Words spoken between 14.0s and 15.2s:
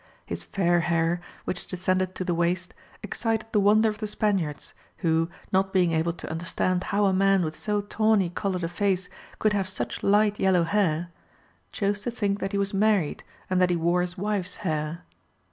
his wife's hair."